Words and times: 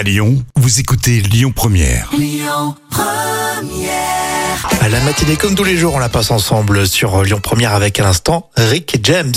À 0.00 0.02
Lyon, 0.02 0.42
vous 0.56 0.80
écoutez 0.80 1.20
Lyon 1.20 1.52
Première. 1.54 2.10
À 4.80 4.88
la 4.88 4.98
matinée, 5.00 5.36
comme 5.36 5.54
tous 5.54 5.62
les 5.62 5.76
jours, 5.76 5.92
on 5.94 5.98
la 5.98 6.08
passe 6.08 6.30
ensemble 6.30 6.86
sur 6.86 7.22
Lyon 7.22 7.38
Première 7.42 7.74
avec 7.74 8.00
à 8.00 8.04
l'instant 8.04 8.48
Rick 8.56 8.98
James. 9.02 9.34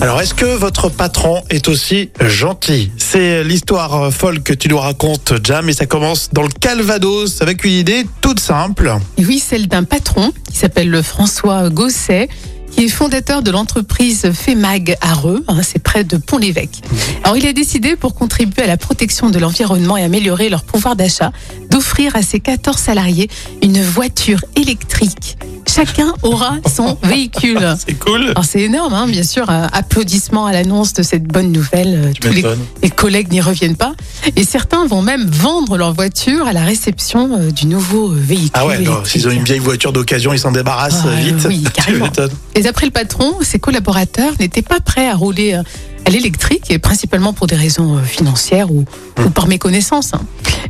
Alors, 0.00 0.20
est-ce 0.20 0.32
que 0.32 0.46
votre 0.46 0.90
patron 0.90 1.42
est 1.50 1.66
aussi 1.66 2.10
gentil? 2.20 2.92
C'est 2.96 3.42
l'histoire 3.42 4.12
folle 4.12 4.44
que 4.44 4.52
tu 4.52 4.68
nous 4.68 4.78
racontes, 4.78 5.34
Jam, 5.42 5.68
et 5.68 5.72
ça 5.72 5.86
commence 5.86 6.30
dans 6.32 6.42
le 6.42 6.50
Calvados 6.60 7.42
avec 7.42 7.64
une 7.64 7.72
idée 7.72 8.06
toute 8.20 8.38
simple. 8.38 8.94
Oui, 9.18 9.40
celle 9.40 9.66
d'un 9.66 9.82
patron 9.82 10.32
qui 10.52 10.58
s'appelle 10.58 11.02
François 11.02 11.68
Gosset, 11.68 12.28
qui 12.74 12.84
est 12.84 12.88
fondateur 12.88 13.42
de 13.42 13.52
l'entreprise 13.52 14.32
FEMAG 14.32 14.96
à 15.00 15.14
Reux, 15.14 15.44
hein, 15.46 15.62
c'est 15.62 15.78
près 15.78 16.02
de 16.02 16.16
Pont-l'Évêque. 16.16 16.82
Alors, 17.22 17.36
il 17.36 17.46
a 17.46 17.52
décidé, 17.52 17.94
pour 17.94 18.14
contribuer 18.14 18.62
à 18.62 18.66
la 18.66 18.76
protection 18.76 19.30
de 19.30 19.38
l'environnement 19.38 19.96
et 19.96 20.02
améliorer 20.02 20.48
leur 20.48 20.64
pouvoir 20.64 20.96
d'achat, 20.96 21.30
d'offrir 21.70 22.16
à 22.16 22.22
ses 22.22 22.40
14 22.40 22.76
salariés 22.76 23.30
une 23.62 23.80
voiture 23.80 24.44
électrique. 24.56 25.36
Chacun 25.74 26.12
aura 26.22 26.56
son 26.72 26.96
véhicule. 27.02 27.74
C'est 27.86 27.94
cool. 27.94 28.28
Alors 28.30 28.44
c'est 28.44 28.60
énorme, 28.60 28.94
hein, 28.94 29.06
bien 29.08 29.22
sûr. 29.24 29.48
euh, 29.50 29.66
applaudissements 29.72 30.46
à 30.46 30.52
l'annonce 30.52 30.92
de 30.92 31.02
cette 31.02 31.24
bonne 31.24 31.50
nouvelle. 31.50 32.00
Euh, 32.06 32.12
Tous 32.20 32.28
les, 32.28 32.34
m'étonnes. 32.36 32.58
les 32.82 32.90
collègues 32.90 33.32
n'y 33.32 33.40
reviennent 33.40 33.76
pas. 33.76 33.94
Et 34.36 34.44
certains 34.44 34.86
vont 34.86 35.02
même 35.02 35.26
vendre 35.28 35.76
leur 35.76 35.92
voiture 35.92 36.46
à 36.46 36.52
la 36.52 36.62
réception 36.64 37.38
euh, 37.40 37.50
du 37.50 37.66
nouveau 37.66 38.10
euh, 38.12 38.14
véhicule. 38.16 38.50
Ah 38.54 38.66
ouais, 38.66 38.78
non, 38.78 38.92
électrique. 38.92 39.06
s'ils 39.12 39.26
ont 39.28 39.32
une 39.32 39.42
vieille 39.44 39.58
voiture 39.58 39.92
d'occasion, 39.92 40.32
ils 40.32 40.38
s'en 40.38 40.52
débarrassent 40.52 41.02
Ah, 41.06 41.14
vite. 41.20 41.44
oui, 41.48 41.62
tu 41.64 41.70
carrément. 41.72 42.04
m'étonnes. 42.04 42.30
Et 42.54 42.62
d'après 42.62 42.86
le 42.86 42.92
patron, 42.92 43.34
ses 43.42 43.58
collaborateurs 43.58 44.32
n'étaient 44.38 44.62
pas 44.62 44.78
prêts 44.80 45.08
à 45.08 45.14
rouler 45.16 45.54
euh, 45.54 45.62
à 46.06 46.10
l'électrique, 46.10 46.70
et 46.70 46.78
principalement 46.78 47.32
pour 47.32 47.46
des 47.46 47.56
raisons 47.56 47.96
euh, 47.96 48.02
financières 48.02 48.70
ou, 48.70 48.84
ou 49.24 49.30
par 49.30 49.46
méconnaissance. 49.48 50.12
hein. 50.14 50.20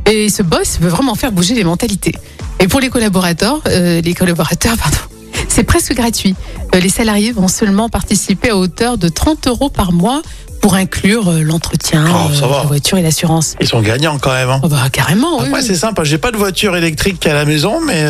Et 0.09 0.29
ce 0.29 0.41
boss 0.43 0.79
veut 0.79 0.89
vraiment 0.89 1.13
faire 1.15 1.31
bouger 1.31 1.53
les 1.53 1.63
mentalités. 1.63 2.15
Et 2.65 2.67
pour 2.67 2.79
les 2.79 2.89
collaborateurs, 2.89 3.59
euh, 3.67 4.01
les 4.01 4.15
collaborateurs, 4.15 4.75
pardon, 4.81 4.97
c'est 5.49 5.61
presque 5.63 5.93
gratuit. 5.93 6.33
Euh, 6.73 6.79
les 6.79 6.89
salariés 6.89 7.31
vont 7.31 7.47
seulement 7.47 7.89
participer 7.89 8.49
à 8.49 8.57
hauteur 8.57 8.97
de 8.97 9.07
30 9.07 9.45
euros 9.45 9.69
par 9.69 9.91
mois 9.91 10.23
pour 10.61 10.73
inclure 10.73 11.29
euh, 11.29 11.41
l'entretien, 11.43 12.05
Oh, 12.09 12.33
ça 12.33 12.47
va. 12.47 12.57
la 12.57 12.63
voiture 12.63 12.97
et 12.97 13.03
l'assurance. 13.03 13.53
Ils 13.61 13.67
sont 13.67 13.81
gagnants 13.83 14.17
quand 14.17 14.33
même. 14.33 14.49
hein. 14.49 14.61
Oh 14.63 14.67
bah, 14.67 14.89
carrément. 14.91 15.37
Après, 15.41 15.59
oui. 15.59 15.63
c'est 15.63 15.75
simple. 15.75 16.03
J'ai 16.05 16.17
pas 16.17 16.31
de 16.31 16.37
voiture 16.37 16.75
électrique 16.75 17.27
à 17.27 17.35
la 17.35 17.45
maison, 17.45 17.79
mais 17.85 18.03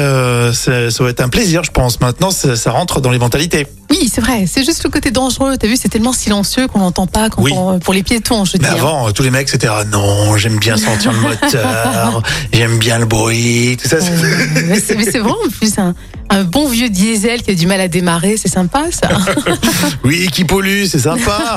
ça, 0.53 0.89
ça 0.89 1.03
va 1.03 1.09
être 1.09 1.20
un 1.20 1.28
plaisir, 1.28 1.66
je 1.66 1.72
pense. 1.72 2.00
Maintenant, 2.00 2.31
ça, 2.31 2.56
ça 2.56 2.72
rentre 2.72 3.02
dans 3.02 3.11
les 3.11 3.20
mentalités. 3.20 3.67
Oui, 3.89 4.09
c'est 4.14 4.22
vrai. 4.22 4.45
C'est 4.47 4.64
juste 4.66 4.83
le 4.83 4.89
côté 4.89 5.11
dangereux. 5.11 5.58
T'as 5.58 5.67
vu, 5.67 5.78
c'est 5.78 5.89
tellement 5.89 6.14
silencieux 6.14 6.67
qu'on 6.67 6.80
n'entend 6.80 7.08
pas 7.08 7.30
quand 7.30 7.41
Oui. 7.41 7.52
on- 7.55 7.80
pour 7.80 7.94
les 7.94 8.03
piétons, 8.03 8.44
je 8.45 8.53
dis. 8.53 8.58
Mais 8.61 8.69
hein. 8.69 8.73
avant, 8.77 9.08
euh, 9.08 9.11
tous 9.11 9.23
les 9.23 9.31
mecs, 9.31 9.47
c'était 9.50 9.67
ah 9.67 9.83
non, 9.86 10.36
j'aime 10.38 10.58
bien 10.58 10.77
sentir 10.77 11.11
le 11.14 11.19
moteur, 11.19 12.22
j'aime 12.53 12.77
bien 12.80 13.00
le 13.00 13.05
bruit, 13.05 13.77
tout 13.81 13.88
ça. 13.88 14.02
c'est- 14.02 14.11
Euh, 14.11 14.61
mais 14.67 14.80
c'est 14.80 14.95
mais 14.95 15.03
c'est 15.05 15.19
vraiment 15.19 15.38
en 15.45 15.50
plus 15.50 15.77
un, 15.77 15.94
un 16.30 16.44
bon 16.44 16.67
vieux 16.67 16.89
diesel 16.89 17.44
qui 17.44 17.52
a 17.52 17.53
du 17.53 17.67
mal 17.67 17.80
à 17.80 17.88
démarrer, 17.88 18.38
c'est 18.38 18.50
sympa 18.50 18.86
ça. 18.92 19.09
Oui, 20.03 20.27
qui 20.31 20.44
pollue, 20.45 20.86
c'est 20.88 20.99
sympa. 20.99 21.55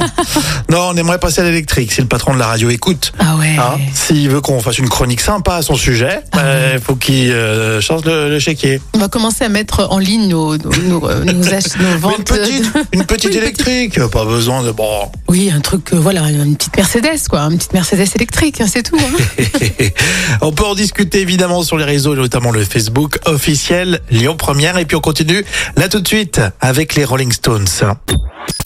non, 0.70 0.90
on 0.92 0.96
aimerait 0.96 1.18
passer 1.18 1.40
à 1.40 1.44
l'électrique 1.44 1.92
si 1.92 2.00
le 2.00 2.06
patron 2.06 2.34
de 2.34 2.38
la 2.38 2.46
radio 2.46 2.70
écoute. 2.70 3.12
Ah 3.18 3.36
ouais. 3.36 3.56
Hein, 3.58 3.78
S'il 3.94 4.28
veut 4.30 4.40
qu'on 4.40 4.60
fasse 4.60 4.78
une 4.78 4.88
chronique 4.88 5.20
sympa 5.20 5.56
à 5.56 5.62
son 5.62 5.74
sujet, 5.74 6.20
Ah 6.32 6.36
bah, 6.36 6.42
il 6.74 6.80
faut 6.80 6.94
qu'il 6.96 7.30
euh, 7.32 7.80
change 7.80 8.04
le, 8.04 8.28
le 8.30 8.38
chéquier. 8.38 8.80
On 8.94 8.98
va 8.98 9.08
commencer 9.08 9.44
à 9.44 9.48
mettre 9.48 9.86
en 9.90 9.98
ligne 9.98 10.28
nos, 10.28 10.56
nos, 10.56 10.70
nos, 10.70 11.00
nos 11.24 11.48
ach- 11.52 11.76
nos 11.78 11.88
Mais 11.88 11.96
ventes. 11.96 12.17
Une 12.18 12.24
petite, 12.24 12.64
une 12.92 13.04
petite 13.04 13.34
électrique, 13.34 14.00
pas 14.08 14.24
besoin 14.24 14.62
de 14.62 14.72
bon. 14.72 15.10
Oui, 15.28 15.50
un 15.54 15.60
truc, 15.60 15.92
euh, 15.92 15.96
voilà, 15.96 16.22
une 16.30 16.56
petite 16.56 16.76
Mercedes, 16.76 17.28
quoi. 17.28 17.40
Une 17.42 17.56
petite 17.58 17.72
Mercedes 17.72 18.08
électrique, 18.14 18.60
hein, 18.60 18.66
c'est 18.70 18.82
tout. 18.82 18.98
hein. 18.98 19.44
on 20.40 20.52
peut 20.52 20.64
en 20.64 20.74
discuter 20.74 21.20
évidemment 21.20 21.62
sur 21.62 21.76
les 21.78 21.84
réseaux, 21.84 22.14
notamment 22.14 22.50
le 22.50 22.64
Facebook 22.64 23.18
officiel 23.26 24.00
Lyon 24.10 24.36
Première. 24.36 24.78
Et 24.78 24.84
puis 24.84 24.96
on 24.96 25.00
continue 25.00 25.44
là 25.76 25.88
tout 25.88 26.00
de 26.00 26.08
suite 26.08 26.40
avec 26.60 26.94
les 26.94 27.04
Rolling 27.04 27.32
Stones. 27.32 27.66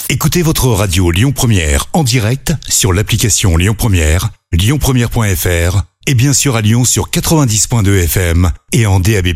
Écoutez 0.08 0.42
votre 0.42 0.68
radio 0.68 1.10
Lyon 1.10 1.32
Première 1.32 1.86
en 1.92 2.04
direct 2.04 2.52
sur 2.68 2.92
l'application 2.92 3.56
Lyon 3.56 3.74
Première, 3.76 4.28
lyonpremière.fr 4.52 5.82
et 6.06 6.14
bien 6.14 6.32
sûr 6.32 6.56
à 6.56 6.60
Lyon 6.60 6.84
sur 6.84 7.10
90.2 7.10 8.04
FM 8.04 8.50
et 8.72 8.86
en 8.86 9.00
DAB+. 9.00 9.28